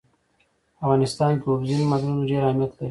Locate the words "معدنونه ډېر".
1.89-2.41